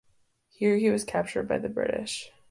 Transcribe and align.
Here 0.49 0.77
he 0.77 0.89
was 0.89 1.03
captured 1.03 1.47
by 1.47 1.59
the 1.59 1.69
British. 1.69 2.31